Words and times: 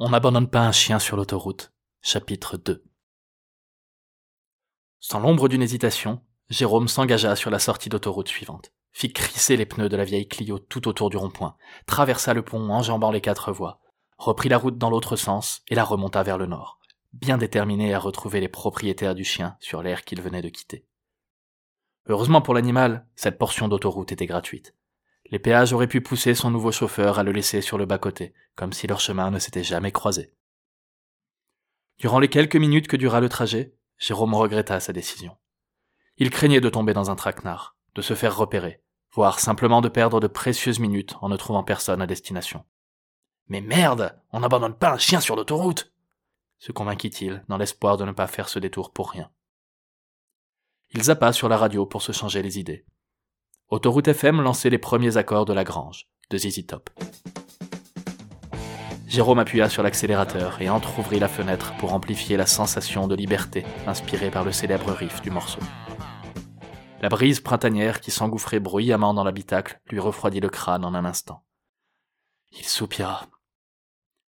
On 0.00 0.10
n'abandonne 0.10 0.48
pas 0.48 0.60
un 0.60 0.70
chien 0.70 1.00
sur 1.00 1.16
l'autoroute. 1.16 1.72
Chapitre 2.02 2.56
2 2.56 2.84
Sans 5.00 5.18
l'ombre 5.18 5.48
d'une 5.48 5.60
hésitation, 5.60 6.22
Jérôme 6.50 6.86
s'engagea 6.86 7.34
sur 7.34 7.50
la 7.50 7.58
sortie 7.58 7.88
d'autoroute 7.88 8.28
suivante, 8.28 8.72
fit 8.92 9.12
crisser 9.12 9.56
les 9.56 9.66
pneus 9.66 9.88
de 9.88 9.96
la 9.96 10.04
vieille 10.04 10.28
Clio 10.28 10.60
tout 10.60 10.86
autour 10.86 11.10
du 11.10 11.16
rond-point, 11.16 11.56
traversa 11.86 12.32
le 12.32 12.44
pont 12.44 12.70
enjambant 12.70 13.10
les 13.10 13.20
quatre 13.20 13.50
voies, 13.50 13.80
reprit 14.18 14.48
la 14.48 14.58
route 14.58 14.78
dans 14.78 14.88
l'autre 14.88 15.16
sens 15.16 15.62
et 15.66 15.74
la 15.74 15.82
remonta 15.82 16.22
vers 16.22 16.38
le 16.38 16.46
nord, 16.46 16.78
bien 17.12 17.36
déterminé 17.36 17.92
à 17.92 17.98
retrouver 17.98 18.40
les 18.40 18.46
propriétaires 18.46 19.16
du 19.16 19.24
chien 19.24 19.56
sur 19.58 19.82
l'air 19.82 20.04
qu'il 20.04 20.22
venait 20.22 20.42
de 20.42 20.48
quitter. 20.48 20.86
Heureusement 22.06 22.40
pour 22.40 22.54
l'animal, 22.54 23.04
cette 23.16 23.36
portion 23.36 23.66
d'autoroute 23.66 24.12
était 24.12 24.26
gratuite. 24.26 24.76
Les 25.30 25.38
péages 25.38 25.72
auraient 25.72 25.88
pu 25.88 26.00
pousser 26.00 26.34
son 26.34 26.50
nouveau 26.50 26.72
chauffeur 26.72 27.18
à 27.18 27.22
le 27.22 27.32
laisser 27.32 27.60
sur 27.60 27.78
le 27.78 27.86
bas-côté, 27.86 28.34
comme 28.54 28.72
si 28.72 28.86
leur 28.86 29.00
chemin 29.00 29.30
ne 29.30 29.38
s'était 29.38 29.64
jamais 29.64 29.92
croisé. 29.92 30.32
Durant 31.98 32.18
les 32.18 32.28
quelques 32.28 32.56
minutes 32.56 32.88
que 32.88 32.96
dura 32.96 33.20
le 33.20 33.28
trajet, 33.28 33.74
Jérôme 33.98 34.34
regretta 34.34 34.80
sa 34.80 34.92
décision. 34.92 35.36
Il 36.16 36.30
craignait 36.30 36.60
de 36.60 36.70
tomber 36.70 36.92
dans 36.92 37.10
un 37.10 37.16
traquenard, 37.16 37.76
de 37.94 38.02
se 38.02 38.14
faire 38.14 38.36
repérer, 38.36 38.82
voire 39.12 39.40
simplement 39.40 39.80
de 39.80 39.88
perdre 39.88 40.20
de 40.20 40.28
précieuses 40.28 40.78
minutes 40.78 41.14
en 41.20 41.28
ne 41.28 41.36
trouvant 41.36 41.64
personne 41.64 42.00
à 42.00 42.06
destination. 42.06 42.64
Mais 43.48 43.60
merde, 43.60 44.20
on 44.32 44.40
n'abandonne 44.40 44.76
pas 44.76 44.92
un 44.92 44.98
chien 44.98 45.20
sur 45.20 45.36
l'autoroute 45.36 45.92
se 46.58 46.72
convainquit-il, 46.72 47.44
dans 47.48 47.56
l'espoir 47.56 47.96
de 47.96 48.04
ne 48.04 48.12
pas 48.12 48.26
faire 48.26 48.48
ce 48.48 48.58
détour 48.58 48.92
pour 48.92 49.10
rien. 49.10 49.30
Il 50.90 51.02
zappa 51.02 51.32
sur 51.32 51.48
la 51.48 51.56
radio 51.56 51.86
pour 51.86 52.02
se 52.02 52.12
changer 52.12 52.42
les 52.42 52.58
idées. 52.58 52.84
Autoroute 53.70 54.08
FM 54.08 54.40
lançait 54.40 54.70
les 54.70 54.78
premiers 54.78 55.18
accords 55.18 55.44
de 55.44 55.52
La 55.52 55.62
Grange, 55.62 56.08
de 56.30 56.38
ZZ 56.38 56.64
Top. 56.66 56.88
Jérôme 59.06 59.40
appuya 59.40 59.68
sur 59.68 59.82
l'accélérateur 59.82 60.62
et 60.62 60.70
entr'ouvrit 60.70 61.18
la 61.18 61.28
fenêtre 61.28 61.74
pour 61.76 61.92
amplifier 61.92 62.38
la 62.38 62.46
sensation 62.46 63.06
de 63.06 63.14
liberté 63.14 63.66
inspirée 63.86 64.30
par 64.30 64.42
le 64.42 64.52
célèbre 64.52 64.90
riff 64.92 65.20
du 65.20 65.30
morceau. 65.30 65.60
La 67.02 67.10
brise 67.10 67.40
printanière 67.40 68.00
qui 68.00 68.10
s'engouffrait 68.10 68.58
bruyamment 68.58 69.12
dans 69.12 69.24
l'habitacle 69.24 69.82
lui 69.90 70.00
refroidit 70.00 70.40
le 70.40 70.48
crâne 70.48 70.86
en 70.86 70.94
un 70.94 71.04
instant. 71.04 71.44
Il 72.52 72.64
soupira. 72.64 73.26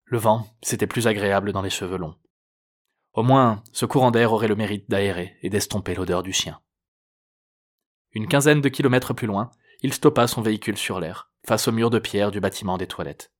Le 0.06 0.16
vent, 0.16 0.46
c'était 0.62 0.86
plus 0.86 1.06
agréable 1.06 1.52
dans 1.52 1.60
les 1.60 1.68
cheveux 1.68 1.98
longs. 1.98 2.16
Au 3.12 3.22
moins, 3.22 3.62
ce 3.74 3.84
courant 3.84 4.10
d'air 4.10 4.32
aurait 4.32 4.48
le 4.48 4.56
mérite 4.56 4.88
d'aérer 4.88 5.36
et 5.42 5.50
d'estomper 5.50 5.94
l'odeur 5.94 6.22
du 6.22 6.32
chien. 6.32 6.62
Une 8.18 8.26
quinzaine 8.26 8.60
de 8.60 8.68
kilomètres 8.68 9.14
plus 9.14 9.28
loin, 9.28 9.52
il 9.80 9.94
stoppa 9.94 10.26
son 10.26 10.42
véhicule 10.42 10.76
sur 10.76 10.98
l'air, 10.98 11.30
face 11.46 11.68
au 11.68 11.72
mur 11.72 11.88
de 11.88 12.00
pierre 12.00 12.32
du 12.32 12.40
bâtiment 12.40 12.76
des 12.76 12.88
toilettes. 12.88 13.30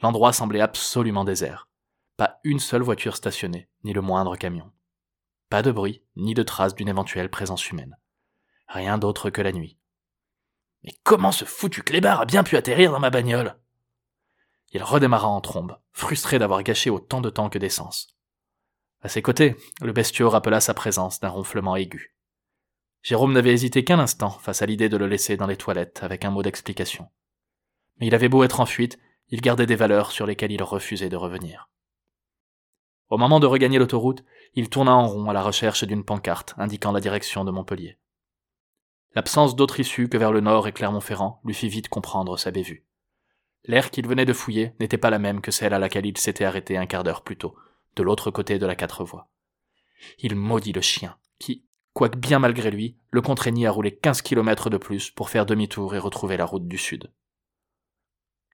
L'endroit 0.00 0.32
semblait 0.32 0.62
absolument 0.62 1.26
désert. 1.26 1.68
Pas 2.16 2.40
une 2.42 2.60
seule 2.60 2.80
voiture 2.80 3.14
stationnée, 3.14 3.68
ni 3.84 3.92
le 3.92 4.00
moindre 4.00 4.36
camion. 4.36 4.72
Pas 5.50 5.60
de 5.60 5.70
bruit, 5.70 6.02
ni 6.16 6.32
de 6.32 6.42
traces 6.42 6.74
d'une 6.74 6.88
éventuelle 6.88 7.28
présence 7.28 7.68
humaine. 7.68 7.98
Rien 8.68 8.96
d'autre 8.96 9.28
que 9.28 9.42
la 9.42 9.52
nuit. 9.52 9.76
Mais 10.82 10.92
comment 11.02 11.30
ce 11.30 11.44
foutu 11.44 11.82
clébard 11.82 12.22
a 12.22 12.24
bien 12.24 12.42
pu 12.42 12.56
atterrir 12.56 12.92
dans 12.92 13.00
ma 13.00 13.10
bagnole? 13.10 13.58
Il 14.72 14.82
redémarra 14.82 15.28
en 15.28 15.42
trombe, 15.42 15.78
frustré 15.92 16.38
d'avoir 16.38 16.62
gâché 16.62 16.88
autant 16.88 17.20
de 17.20 17.28
temps 17.28 17.50
que 17.50 17.58
d'essence. 17.58 18.16
À 19.02 19.10
ses 19.10 19.20
côtés, 19.20 19.58
le 19.82 19.92
bestiau 19.92 20.30
rappela 20.30 20.60
sa 20.60 20.72
présence 20.72 21.20
d'un 21.20 21.28
ronflement 21.28 21.76
aigu. 21.76 22.16
Jérôme 23.02 23.32
n'avait 23.32 23.52
hésité 23.52 23.84
qu'un 23.84 23.98
instant 23.98 24.30
face 24.30 24.62
à 24.62 24.66
l'idée 24.66 24.88
de 24.88 24.96
le 24.96 25.06
laisser 25.06 25.36
dans 25.36 25.46
les 25.46 25.56
toilettes 25.56 26.00
avec 26.02 26.24
un 26.24 26.30
mot 26.30 26.42
d'explication. 26.42 27.08
Mais 27.98 28.06
il 28.06 28.14
avait 28.14 28.28
beau 28.28 28.44
être 28.44 28.60
en 28.60 28.66
fuite, 28.66 28.98
il 29.28 29.40
gardait 29.40 29.66
des 29.66 29.76
valeurs 29.76 30.10
sur 30.12 30.26
lesquelles 30.26 30.52
il 30.52 30.62
refusait 30.62 31.08
de 31.08 31.16
revenir. 31.16 31.70
Au 33.08 33.18
moment 33.18 33.40
de 33.40 33.46
regagner 33.46 33.78
l'autoroute, 33.78 34.24
il 34.54 34.68
tourna 34.68 34.94
en 34.94 35.08
rond 35.08 35.28
à 35.30 35.32
la 35.32 35.42
recherche 35.42 35.84
d'une 35.84 36.04
pancarte 36.04 36.54
indiquant 36.58 36.92
la 36.92 37.00
direction 37.00 37.44
de 37.44 37.50
Montpellier. 37.50 37.98
L'absence 39.14 39.56
d'autre 39.56 39.80
issue 39.80 40.08
que 40.08 40.18
vers 40.18 40.30
le 40.30 40.40
nord 40.40 40.68
et 40.68 40.72
Clermont-Ferrand 40.72 41.40
lui 41.44 41.54
fit 41.54 41.68
vite 41.68 41.88
comprendre 41.88 42.36
sa 42.36 42.52
bévue. 42.52 42.86
L'air 43.64 43.90
qu'il 43.90 44.06
venait 44.06 44.24
de 44.24 44.32
fouiller 44.32 44.74
n'était 44.78 44.98
pas 44.98 45.10
la 45.10 45.18
même 45.18 45.40
que 45.40 45.50
celle 45.50 45.74
à 45.74 45.78
laquelle 45.78 46.06
il 46.06 46.16
s'était 46.16 46.44
arrêté 46.44 46.76
un 46.76 46.86
quart 46.86 47.02
d'heure 47.02 47.22
plus 47.22 47.36
tôt, 47.36 47.56
de 47.96 48.02
l'autre 48.02 48.30
côté 48.30 48.58
de 48.58 48.66
la 48.66 48.76
quatre 48.76 49.04
voies. 49.04 49.28
Il 50.18 50.36
maudit 50.36 50.72
le 50.72 50.80
chien, 50.80 51.16
quoique 51.92 52.18
bien 52.18 52.38
malgré 52.38 52.70
lui, 52.70 52.96
le 53.10 53.20
contraignit 53.20 53.66
à 53.66 53.70
rouler 53.70 53.94
quinze 53.94 54.22
kilomètres 54.22 54.70
de 54.70 54.76
plus 54.76 55.10
pour 55.10 55.30
faire 55.30 55.46
demi-tour 55.46 55.94
et 55.94 55.98
retrouver 55.98 56.36
la 56.36 56.44
route 56.44 56.68
du 56.68 56.78
sud. 56.78 57.10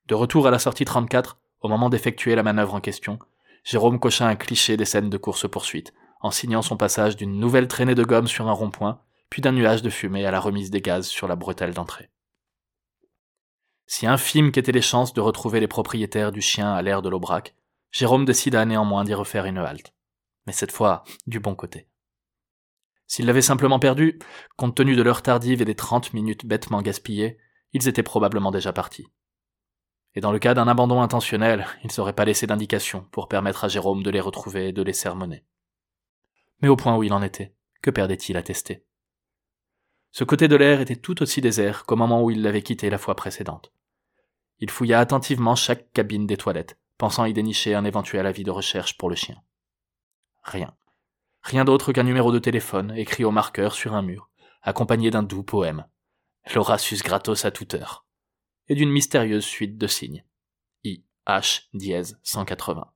De 0.07 0.15
retour 0.15 0.47
à 0.47 0.51
la 0.51 0.59
sortie 0.59 0.85
34, 0.85 1.39
au 1.61 1.69
moment 1.69 1.91
d'effectuer 1.91 2.35
la 2.35 2.43
manœuvre 2.43 2.75
en 2.75 2.81
question, 2.81 3.19
Jérôme 3.65 3.99
cocha 3.99 4.27
un 4.27 4.37
cliché 4.37 4.77
des 4.77 4.85
scènes 4.85 5.11
de 5.11 5.19
course-poursuite, 5.19 5.93
en 6.21 6.31
signant 6.31 6.63
son 6.63 6.77
passage 6.77 7.17
d'une 7.17 7.39
nouvelle 7.39 7.69
traînée 7.69 7.95
de 7.95 8.05
gomme 8.05 8.29
sur 8.29 8.49
un 8.49 8.53
rond-point, 8.53 9.01
puis 9.31 9.43
d'un 9.43 9.53
nuage 9.53 9.83
de 9.83 9.91
fumée 9.91 10.25
à 10.25 10.31
la 10.31 10.41
remise 10.41 10.71
des 10.71 10.81
gaz 10.81 11.07
sur 11.07 11.27
la 11.27 11.37
bretelle 11.37 11.75
d'entrée. 11.75 12.11
Si 13.87 14.07
infime 14.07 14.53
qu'étaient 14.53 14.73
les 14.73 14.83
chances 14.83 15.13
de 15.13 15.21
retrouver 15.21 15.61
les 15.61 15.69
propriétaires 15.69 16.33
du 16.33 16.41
chien 16.41 16.73
à 16.73 16.83
l'air 16.83 17.03
de 17.03 17.09
l'Aubrac, 17.09 17.55
Jérôme 17.93 18.25
décida 18.25 18.65
néanmoins 18.65 19.05
d'y 19.05 19.15
refaire 19.15 19.47
une 19.47 19.59
halte. 19.59 19.93
Mais 20.47 20.53
cette 20.53 20.73
fois, 20.73 21.05
du 21.27 21.41
bon 21.41 21.55
côté. 21.55 21.89
S'ils 23.07 23.27
l'avaient 23.27 23.43
simplement 23.43 23.79
perdu, 23.79 24.19
compte 24.57 24.77
tenu 24.77 24.97
de 24.97 25.03
l'heure 25.03 25.23
tardive 25.23 25.63
et 25.63 25.65
des 25.65 25.75
trente 25.75 26.13
minutes 26.13 26.45
bêtement 26.45 26.83
gaspillées, 26.83 27.39
ils 27.73 27.89
étaient 27.89 28.03
probablement 28.03 28.51
déjà 28.51 28.73
partis. 28.73 29.07
Et 30.15 30.21
dans 30.21 30.33
le 30.33 30.39
cas 30.39 30.55
d'un 30.55 30.67
abandon 30.67 31.03
intentionnel, 31.03 31.67
ils 31.85 31.91
n'auraient 31.99 32.15
pas 32.15 32.25
laissé 32.25 32.47
d'indication 32.47 33.07
pour 33.13 33.29
permettre 33.29 33.65
à 33.65 33.69
Jérôme 33.69 34.03
de 34.03 34.11
les 34.11 34.21
retrouver 34.21 34.69
et 34.69 34.73
de 34.73 34.83
les 34.83 34.95
sermonner. 34.95 35.45
Mais 36.63 36.69
au 36.69 36.77
point 36.77 36.97
où 36.97 37.03
il 37.03 37.13
en 37.13 37.23
était, 37.23 37.55
que 37.83 37.91
perdait-il 37.91 38.37
à 38.37 38.43
tester? 38.43 38.85
Ce 40.11 40.25
côté 40.25 40.49
de 40.49 40.57
l'air 40.57 40.81
était 40.81 40.97
tout 40.97 41.23
aussi 41.23 41.43
désert 41.43 41.85
qu'au 41.85 41.97
moment 41.97 42.23
où 42.23 42.31
il 42.31 42.41
l'avait 42.41 42.63
quitté 42.63 42.89
la 42.89 42.97
fois 42.97 43.15
précédente. 43.15 43.73
Il 44.59 44.71
fouilla 44.71 45.01
attentivement 45.01 45.55
chaque 45.55 45.93
cabine 45.93 46.27
des 46.27 46.39
toilettes, 46.39 46.79
pensant 46.97 47.27
y 47.27 47.35
dénicher 47.35 47.75
un 47.75 47.85
éventuel 47.85 48.27
avis 48.27 48.43
de 48.43 48.51
recherche 48.51 48.97
pour 48.97 49.11
le 49.11 49.17
chien. 49.17 49.37
Rien. 50.43 50.75
Rien 51.47 51.65
d'autre 51.65 51.93
qu'un 51.93 52.03
numéro 52.03 52.33
de 52.33 52.41
téléphone 52.41 52.93
écrit 52.97 53.23
au 53.23 53.31
marqueur 53.31 53.73
sur 53.73 53.95
un 53.95 54.03
mur, 54.03 54.31
accompagné 54.63 55.13
d'un 55.13 55.23
doux 55.23 55.45
poème. 55.45 55.87
L'Horatius 56.53 57.05
Gratos 57.05 57.45
à 57.45 57.53
toute 57.53 57.75
heure. 57.75 58.05
Et 58.67 58.75
d'une 58.75 58.91
mystérieuse 58.91 59.45
suite 59.45 59.79
de 59.79 59.87
signes. 59.87 60.25
I, 60.83 61.05
H, 61.29 61.69
dièse 61.73 62.19
180. 62.25 62.91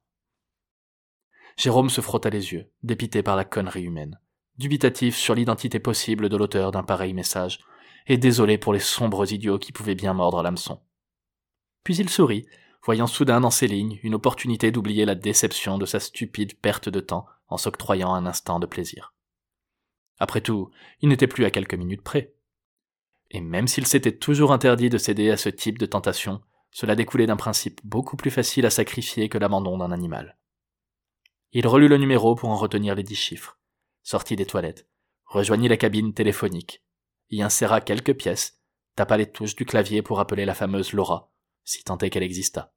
Jérôme 1.58 1.90
se 1.90 2.00
frotta 2.00 2.28
les 2.28 2.52
yeux, 2.52 2.68
dépité 2.82 3.22
par 3.22 3.36
la 3.36 3.44
connerie 3.44 3.84
humaine, 3.84 4.18
dubitatif 4.58 5.16
sur 5.16 5.36
l'identité 5.36 5.78
possible 5.78 6.28
de 6.28 6.36
l'auteur 6.36 6.72
d'un 6.72 6.82
pareil 6.82 7.14
message, 7.14 7.60
et 8.08 8.18
désolé 8.18 8.58
pour 8.58 8.72
les 8.72 8.80
sombres 8.80 9.32
idiots 9.32 9.60
qui 9.60 9.70
pouvaient 9.70 9.94
bien 9.94 10.12
mordre 10.12 10.42
l'hameçon. 10.42 10.80
Puis 11.84 11.94
il 11.98 12.08
sourit, 12.08 12.46
voyant 12.82 13.06
soudain 13.06 13.40
dans 13.40 13.50
ces 13.50 13.68
lignes 13.68 14.00
une 14.02 14.16
opportunité 14.16 14.72
d'oublier 14.72 15.04
la 15.04 15.14
déception 15.14 15.78
de 15.78 15.86
sa 15.86 16.00
stupide 16.00 16.58
perte 16.58 16.88
de 16.88 16.98
temps 16.98 17.28
en 17.50 17.56
s'octroyant 17.56 18.14
un 18.14 18.26
instant 18.26 18.58
de 18.58 18.66
plaisir. 18.66 19.14
Après 20.18 20.40
tout, 20.40 20.70
il 21.00 21.08
n'était 21.08 21.26
plus 21.26 21.44
à 21.44 21.50
quelques 21.50 21.74
minutes 21.74 22.02
près. 22.02 22.34
Et 23.30 23.40
même 23.40 23.68
s'il 23.68 23.86
s'était 23.86 24.16
toujours 24.16 24.52
interdit 24.52 24.90
de 24.90 24.98
céder 24.98 25.30
à 25.30 25.36
ce 25.36 25.48
type 25.48 25.78
de 25.78 25.86
tentation, 25.86 26.40
cela 26.70 26.94
découlait 26.94 27.26
d'un 27.26 27.36
principe 27.36 27.80
beaucoup 27.84 28.16
plus 28.16 28.30
facile 28.30 28.66
à 28.66 28.70
sacrifier 28.70 29.28
que 29.28 29.38
l'abandon 29.38 29.78
d'un 29.78 29.92
animal. 29.92 30.38
Il 31.52 31.66
relut 31.66 31.88
le 31.88 31.96
numéro 31.96 32.34
pour 32.34 32.50
en 32.50 32.56
retenir 32.56 32.94
les 32.94 33.02
dix 33.02 33.16
chiffres, 33.16 33.58
sortit 34.02 34.36
des 34.36 34.46
toilettes, 34.46 34.88
rejoignit 35.24 35.68
la 35.68 35.76
cabine 35.76 36.14
téléphonique, 36.14 36.84
y 37.30 37.42
inséra 37.42 37.80
quelques 37.80 38.16
pièces, 38.16 38.60
tapa 38.94 39.16
les 39.16 39.30
touches 39.30 39.56
du 39.56 39.64
clavier 39.64 40.02
pour 40.02 40.20
appeler 40.20 40.44
la 40.44 40.54
fameuse 40.54 40.92
Laura, 40.92 41.32
si 41.64 41.82
tant 41.82 41.98
est 41.98 42.10
qu'elle 42.10 42.22
exista. 42.22 42.72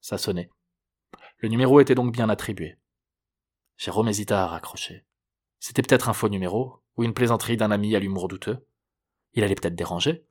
Ça 0.00 0.18
sonnait. 0.18 0.50
Le 1.42 1.48
numéro 1.48 1.80
était 1.80 1.96
donc 1.96 2.12
bien 2.12 2.28
attribué. 2.28 2.76
Jérôme 3.76 4.06
hésita 4.06 4.44
à 4.44 4.46
raccrocher. 4.46 5.04
C'était 5.58 5.82
peut-être 5.82 6.08
un 6.08 6.12
faux 6.12 6.28
numéro, 6.28 6.84
ou 6.96 7.02
une 7.02 7.14
plaisanterie 7.14 7.56
d'un 7.56 7.72
ami 7.72 7.96
à 7.96 7.98
l'humour 7.98 8.28
douteux. 8.28 8.64
Il 9.34 9.42
allait 9.42 9.56
peut-être 9.56 9.74
déranger. 9.74 10.24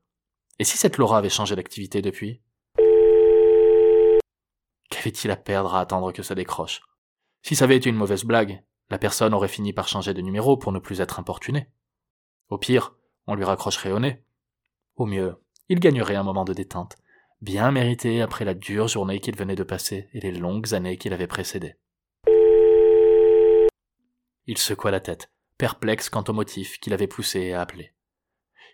Et 0.57 0.63
si 0.63 0.77
cette 0.77 0.97
Laura 0.97 1.17
avait 1.17 1.27
changé 1.27 1.53
d'activité 1.57 2.01
depuis? 2.01 2.41
Qu'avait-il 4.89 5.31
à 5.31 5.35
perdre 5.35 5.75
à 5.75 5.81
attendre 5.81 6.13
que 6.13 6.23
ça 6.23 6.33
décroche? 6.33 6.81
Si 7.41 7.57
ça 7.57 7.65
avait 7.65 7.75
été 7.75 7.89
une 7.89 7.97
mauvaise 7.97 8.23
blague, 8.23 8.63
la 8.89 8.97
personne 8.97 9.33
aurait 9.33 9.49
fini 9.49 9.73
par 9.73 9.89
changer 9.89 10.13
de 10.13 10.21
numéro 10.21 10.55
pour 10.55 10.71
ne 10.71 10.79
plus 10.79 11.01
être 11.01 11.19
importunée. 11.19 11.67
Au 12.47 12.57
pire, 12.57 12.95
on 13.27 13.35
lui 13.35 13.43
raccrocherait 13.43 13.91
au 13.91 13.99
nez. 13.99 14.23
Au 14.95 15.05
mieux, 15.05 15.35
il 15.67 15.81
gagnerait 15.81 16.15
un 16.15 16.23
moment 16.23 16.45
de 16.45 16.53
détente, 16.53 16.95
bien 17.41 17.71
mérité 17.71 18.21
après 18.21 18.45
la 18.45 18.53
dure 18.53 18.87
journée 18.87 19.19
qu'il 19.19 19.35
venait 19.35 19.55
de 19.55 19.63
passer 19.63 20.09
et 20.13 20.19
les 20.19 20.31
longues 20.31 20.73
années 20.73 20.97
qui 20.97 21.09
l'avaient 21.09 21.27
précédé. 21.27 21.75
Il 24.47 24.57
secoua 24.57 24.91
la 24.91 24.99
tête, 24.99 25.31
perplexe 25.57 26.09
quant 26.09 26.23
au 26.27 26.33
motif 26.33 26.79
qui 26.79 26.89
l'avait 26.89 27.07
poussé 27.07 27.53
à 27.53 27.61
appeler. 27.61 27.93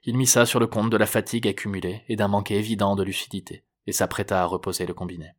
Il 0.03 0.17
mit 0.17 0.27
ça 0.27 0.45
sur 0.45 0.59
le 0.59 0.67
compte 0.67 0.89
de 0.89 0.97
la 0.97 1.05
fatigue 1.05 1.47
accumulée 1.47 2.03
et 2.07 2.15
d'un 2.15 2.27
manque 2.27 2.51
évident 2.51 2.95
de 2.95 3.03
lucidité, 3.03 3.65
et 3.85 3.91
s'apprêta 3.91 4.41
à 4.41 4.45
reposer 4.45 4.85
le 4.85 4.93
combiné. 4.93 5.33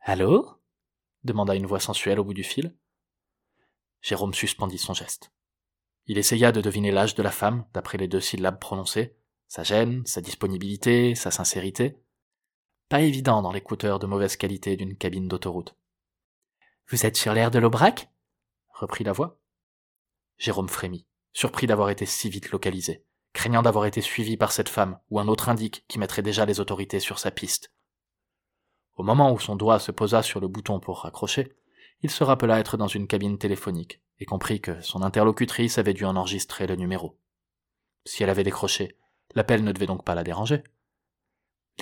Allô? 0.00 0.58
demanda 1.24 1.54
une 1.54 1.66
voix 1.66 1.80
sensuelle 1.80 2.18
au 2.18 2.24
bout 2.24 2.34
du 2.34 2.42
fil. 2.42 2.74
Jérôme 4.00 4.34
suspendit 4.34 4.78
son 4.78 4.94
geste. 4.94 5.32
Il 6.06 6.18
essaya 6.18 6.50
de 6.50 6.60
deviner 6.60 6.90
l'âge 6.90 7.14
de 7.14 7.22
la 7.22 7.30
femme, 7.30 7.64
d'après 7.72 7.98
les 7.98 8.08
deux 8.08 8.20
syllabes 8.20 8.58
prononcées, 8.58 9.16
sa 9.46 9.62
gêne, 9.62 10.04
sa 10.04 10.20
disponibilité, 10.20 11.14
sa 11.14 11.30
sincérité. 11.30 11.96
Pas 12.92 13.00
évident 13.00 13.40
dans 13.40 13.52
l'écouteur 13.52 13.98
de 13.98 14.06
mauvaise 14.06 14.36
qualité 14.36 14.76
d'une 14.76 14.98
cabine 14.98 15.26
d'autoroute. 15.26 15.74
Vous 16.88 17.06
êtes 17.06 17.16
sur 17.16 17.32
l'air 17.32 17.50
de 17.50 17.58
l'Aubrac? 17.58 18.10
reprit 18.68 19.02
la 19.02 19.12
voix. 19.14 19.40
Jérôme 20.36 20.68
frémit, 20.68 21.06
surpris 21.32 21.66
d'avoir 21.66 21.88
été 21.88 22.04
si 22.04 22.28
vite 22.28 22.50
localisé, 22.50 23.02
craignant 23.32 23.62
d'avoir 23.62 23.86
été 23.86 24.02
suivi 24.02 24.36
par 24.36 24.52
cette 24.52 24.68
femme 24.68 24.98
ou 25.08 25.18
un 25.18 25.26
autre 25.26 25.48
indique 25.48 25.86
qui 25.88 25.98
mettrait 25.98 26.20
déjà 26.20 26.44
les 26.44 26.60
autorités 26.60 27.00
sur 27.00 27.18
sa 27.18 27.30
piste. 27.30 27.72
Au 28.96 29.02
moment 29.02 29.32
où 29.32 29.40
son 29.40 29.56
doigt 29.56 29.78
se 29.78 29.90
posa 29.90 30.22
sur 30.22 30.40
le 30.40 30.48
bouton 30.48 30.78
pour 30.78 30.98
raccrocher, 30.98 31.56
il 32.02 32.10
se 32.10 32.24
rappela 32.24 32.60
être 32.60 32.76
dans 32.76 32.88
une 32.88 33.06
cabine 33.06 33.38
téléphonique 33.38 34.02
et 34.18 34.26
comprit 34.26 34.60
que 34.60 34.82
son 34.82 35.00
interlocutrice 35.00 35.78
avait 35.78 35.94
dû 35.94 36.04
en 36.04 36.16
enregistrer 36.16 36.66
le 36.66 36.76
numéro. 36.76 37.18
Si 38.04 38.22
elle 38.22 38.28
avait 38.28 38.44
décroché, 38.44 38.98
l'appel 39.34 39.64
ne 39.64 39.72
devait 39.72 39.86
donc 39.86 40.04
pas 40.04 40.14
la 40.14 40.24
déranger. 40.24 40.62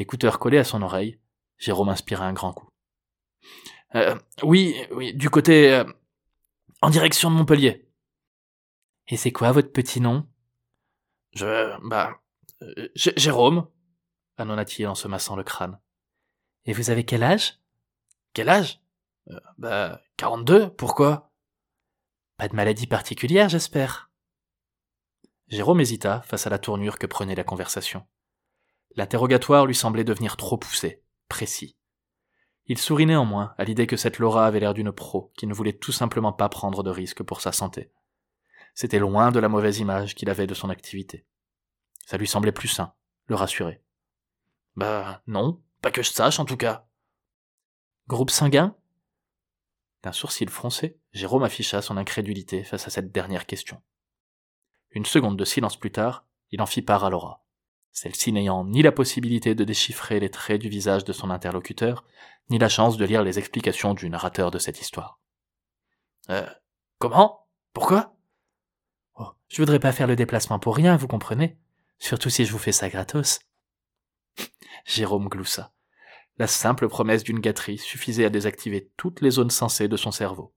L'écouteur 0.00 0.38
collé 0.38 0.56
à 0.56 0.64
son 0.64 0.80
oreille, 0.80 1.20
Jérôme 1.58 1.90
inspira 1.90 2.24
un 2.24 2.32
grand 2.32 2.54
coup. 2.54 2.70
Euh, 3.94 4.18
oui, 4.42 4.74
oui, 4.92 5.12
du 5.12 5.28
côté... 5.28 5.74
Euh, 5.74 5.84
en 6.80 6.88
direction 6.88 7.30
de 7.30 7.36
Montpellier. 7.36 7.86
Et 9.08 9.18
c'est 9.18 9.30
quoi 9.30 9.52
votre 9.52 9.70
petit 9.70 10.00
nom? 10.00 10.26
Je... 11.32 11.76
bah... 11.86 12.18
Euh, 12.62 12.88
Jérôme, 12.94 13.68
annonna-t-il 14.38 14.88
en 14.88 14.94
se 14.94 15.06
massant 15.06 15.36
le 15.36 15.44
crâne. 15.44 15.78
Et 16.64 16.72
vous 16.72 16.88
avez 16.88 17.04
quel 17.04 17.22
âge? 17.22 17.60
Quel 18.32 18.48
âge? 18.48 18.80
Bah, 19.58 20.00
42, 20.16 20.70
pourquoi? 20.70 21.30
Pas 22.38 22.48
de 22.48 22.56
maladie 22.56 22.86
particulière, 22.86 23.50
j'espère? 23.50 24.10
Jérôme 25.48 25.82
hésita 25.82 26.22
face 26.22 26.46
à 26.46 26.50
la 26.50 26.58
tournure 26.58 26.98
que 26.98 27.06
prenait 27.06 27.34
la 27.34 27.44
conversation. 27.44 28.06
L'interrogatoire 28.96 29.66
lui 29.66 29.74
semblait 29.74 30.04
devenir 30.04 30.36
trop 30.36 30.58
poussé, 30.58 31.02
précis. 31.28 31.76
Il 32.66 32.78
sourit 32.78 33.06
néanmoins 33.06 33.54
à 33.58 33.64
l'idée 33.64 33.86
que 33.86 33.96
cette 33.96 34.18
Laura 34.18 34.46
avait 34.46 34.60
l'air 34.60 34.74
d'une 34.74 34.92
pro 34.92 35.32
qui 35.36 35.46
ne 35.46 35.54
voulait 35.54 35.72
tout 35.72 35.92
simplement 35.92 36.32
pas 36.32 36.48
prendre 36.48 36.82
de 36.82 36.90
risques 36.90 37.22
pour 37.22 37.40
sa 37.40 37.52
santé. 37.52 37.90
C'était 38.74 38.98
loin 38.98 39.32
de 39.32 39.40
la 39.40 39.48
mauvaise 39.48 39.78
image 39.78 40.14
qu'il 40.14 40.30
avait 40.30 40.46
de 40.46 40.54
son 40.54 40.70
activité. 40.70 41.26
Ça 42.06 42.16
lui 42.16 42.26
semblait 42.26 42.52
plus 42.52 42.68
sain, 42.68 42.94
le 43.26 43.34
rassurer. 43.34 43.82
Bah 44.76 45.22
non, 45.26 45.60
pas 45.80 45.90
que 45.90 46.02
je 46.02 46.10
sache 46.10 46.38
en 46.38 46.44
tout 46.44 46.56
cas. 46.56 46.86
Groupe 48.06 48.30
sanguin? 48.30 48.76
D'un 50.02 50.12
sourcil 50.12 50.48
froncé, 50.48 50.98
Jérôme 51.12 51.42
afficha 51.42 51.82
son 51.82 51.96
incrédulité 51.96 52.64
face 52.64 52.86
à 52.86 52.90
cette 52.90 53.12
dernière 53.12 53.46
question. 53.46 53.82
Une 54.92 55.04
seconde 55.04 55.36
de 55.36 55.44
silence 55.44 55.76
plus 55.76 55.92
tard, 55.92 56.24
il 56.50 56.62
en 56.62 56.66
fit 56.66 56.82
part 56.82 57.04
à 57.04 57.10
Laura. 57.10 57.44
Celle-ci 57.92 58.32
n'ayant 58.32 58.64
ni 58.64 58.82
la 58.82 58.92
possibilité 58.92 59.54
de 59.54 59.64
déchiffrer 59.64 60.20
les 60.20 60.30
traits 60.30 60.60
du 60.60 60.68
visage 60.68 61.04
de 61.04 61.12
son 61.12 61.30
interlocuteur, 61.30 62.04
ni 62.48 62.58
la 62.58 62.68
chance 62.68 62.96
de 62.96 63.04
lire 63.04 63.22
les 63.22 63.38
explications 63.38 63.94
du 63.94 64.08
narrateur 64.08 64.50
de 64.50 64.58
cette 64.58 64.80
histoire. 64.80 65.20
Euh, 66.28 66.46
comment? 66.98 67.46
Pourquoi? 67.72 68.16
Oh, 69.16 69.28
je 69.48 69.60
voudrais 69.60 69.80
pas 69.80 69.92
faire 69.92 70.06
le 70.06 70.16
déplacement 70.16 70.58
pour 70.58 70.76
rien, 70.76 70.96
vous 70.96 71.08
comprenez? 71.08 71.58
Surtout 71.98 72.30
si 72.30 72.44
je 72.44 72.52
vous 72.52 72.58
fais 72.58 72.72
ça 72.72 72.88
gratos. 72.88 73.40
Jérôme 74.86 75.28
gloussa. 75.28 75.72
La 76.38 76.46
simple 76.46 76.88
promesse 76.88 77.22
d'une 77.22 77.40
gâterie 77.40 77.78
suffisait 77.78 78.24
à 78.24 78.30
désactiver 78.30 78.90
toutes 78.96 79.20
les 79.20 79.30
zones 79.30 79.50
sensées 79.50 79.88
de 79.88 79.96
son 79.96 80.10
cerveau. 80.10 80.54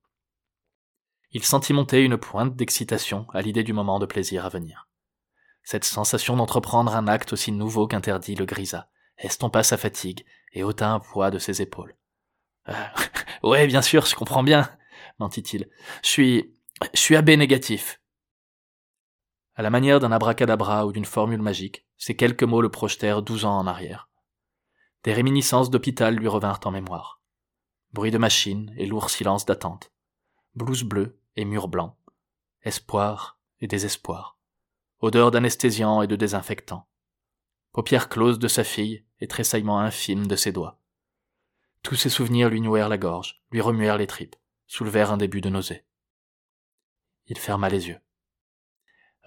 Il 1.31 1.44
sentit 1.44 1.74
monter 1.74 2.03
une 2.03 2.18
pointe 2.18 2.56
d'excitation 2.56 3.27
à 3.33 3.41
l'idée 3.41 3.63
du 3.63 3.74
moment 3.74 4.00
de 4.00 4.06
plaisir 4.06 4.45
à 4.45 4.50
venir. 4.50 4.88
Cette 5.63 5.86
sensation 5.86 6.36
d'entreprendre 6.36 6.95
un 6.95 7.07
acte 7.07 7.33
aussi 7.33 7.51
nouveau 7.51 7.88
qu'interdit 7.88 8.36
le 8.36 8.45
grisa 8.45 8.89
estompa 9.18 9.63
sa 9.63 9.77
fatigue 9.77 10.25
et 10.51 10.63
ôta 10.63 10.89
un 10.89 11.00
poids 11.00 11.31
de 11.31 11.39
ses 11.39 11.62
épaules. 11.62 11.95
Euh, 12.69 12.74
ouais, 13.44 13.68
bien 13.68 13.81
sûr, 13.81 14.06
je 14.06 14.15
comprends 14.15 14.44
bien, 14.44 14.69
mentit-il. 15.19 15.69
Je 16.04 16.10
suis, 16.10 16.54
je 16.94 17.00
suis 17.00 17.15
AB 17.15 17.30
négatif. 17.31 18.01
À 19.56 19.62
la 19.62 19.69
manière 19.69 20.00
d'un 20.00 20.12
abracadabra 20.12 20.86
ou 20.86 20.92
d'une 20.92 21.06
formule 21.06 21.42
magique, 21.42 21.86
ces 21.98 22.16
quelques 22.16 22.44
mots 22.44 22.62
le 22.62 22.69
projetèrent 22.69 23.21
douze 23.21 23.45
ans 23.45 23.57
en 23.57 23.68
arrière. 23.68 24.09
Des 25.04 25.13
réminiscences 25.13 25.69
d'hôpital 25.69 26.16
lui 26.16 26.27
revinrent 26.27 26.62
en 26.66 26.71
mémoire. 26.71 27.21
Bruit 27.92 28.12
de 28.12 28.18
machine 28.18 28.74
et 28.77 28.88
lourd 28.88 29.09
silence 29.09 29.45
d'attente. 29.45 29.92
Blouse 30.56 30.83
bleue 30.83 31.19
et 31.36 31.45
mur 31.45 31.68
blanc. 31.68 31.98
Espoir 32.63 33.38
et 33.59 33.68
désespoir. 33.68 34.39
Odeur 35.03 35.31
d'anesthésiant 35.31 36.01
et 36.01 36.07
de 36.07 36.15
désinfectant. 36.15 36.88
Paupières 37.73 38.07
closes 38.07 38.39
de 38.39 38.47
sa 38.47 38.63
fille 38.63 39.03
et 39.19 39.27
tressaillements 39.27 39.81
infimes 39.81 40.27
de 40.27 40.38
ses 40.38 40.53
doigts. 40.53 40.79
Tous 41.81 41.95
ces 41.95 42.09
souvenirs 42.09 42.47
lui 42.47 42.61
nouèrent 42.61 42.88
la 42.88 42.97
gorge, 42.97 43.44
lui 43.51 43.59
remuèrent 43.59 43.97
les 43.97 44.07
tripes, 44.07 44.38
soulevèrent 44.65 45.11
un 45.11 45.17
début 45.17 45.41
de 45.41 45.50
nausée. 45.50 45.83
Il 47.27 47.38
ferma 47.38 47.67
les 47.67 47.89
yeux. 47.89 48.00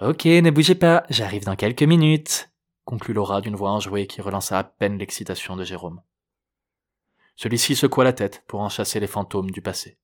Ok, 0.01 0.25
ne 0.25 0.51
bougez 0.51 0.77
pas, 0.77 1.05
j'arrive 1.11 1.45
dans 1.45 1.57
quelques 1.57 1.83
minutes, 1.83 2.51
conclut 2.87 3.13
Laura 3.13 3.43
d'une 3.43 3.55
voix 3.55 3.73
enjouée 3.73 4.07
qui 4.07 4.23
relança 4.23 4.59
à 4.59 4.65
peine 4.65 4.97
l'excitation 4.97 5.57
de 5.57 5.65
Jérôme. 5.65 6.01
Celui-ci 7.35 7.77
secoua 7.77 8.05
la 8.05 8.15
tête 8.15 8.45
pour 8.47 8.61
en 8.61 8.71
chasser 8.71 8.99
les 8.99 9.07
fantômes 9.07 9.51
du 9.51 9.61
passé. 9.61 9.99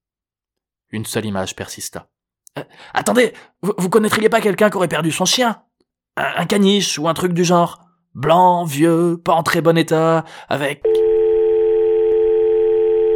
Une 0.90 1.06
seule 1.06 1.25
image 1.25 1.56
persista. 1.56 2.10
Euh, 2.58 2.64
attendez, 2.94 3.32
vous, 3.62 3.72
vous 3.78 3.88
connaîtriez 3.88 4.28
pas 4.28 4.40
quelqu'un 4.40 4.70
qui 4.70 4.76
aurait 4.76 4.88
perdu 4.88 5.10
son 5.10 5.25
chien? 5.25 5.62
Un, 6.16 6.44
caniche 6.44 6.99
ou 6.99 7.08
un 7.08 7.14
truc 7.14 7.32
du 7.32 7.44
genre? 7.44 7.81
Blanc, 8.14 8.64
vieux, 8.64 9.19
pas 9.25 9.32
en 9.32 9.43
très 9.43 9.62
bon 9.62 9.78
état, 9.78 10.25
avec... 10.49 10.82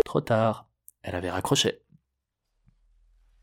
Trop 0.04 0.22
tard. 0.22 0.66
Elle 1.02 1.14
avait 1.14 1.30
raccroché. 1.30 1.80